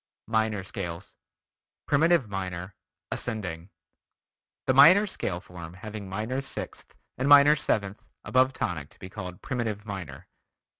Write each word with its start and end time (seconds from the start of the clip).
MINOR 0.25 0.63
SCALES 0.63 1.15
Primitive 1.85 2.27
Minor 2.27 2.73
(ascending) 3.11 3.69
The 4.65 4.73
minor 4.73 5.05
scale 5.05 5.39
form 5.39 5.75
having 5.75 6.09
minor 6.09 6.41
sixth 6.41 6.95
and 7.19 7.29
minor 7.29 7.55
seventh 7.55 8.09
above 8.25 8.51
tonic 8.51 8.89
to 8.89 8.97
be 8.99 9.09
called 9.11 9.43
Primitive 9.43 9.85
Minor. 9.85 10.27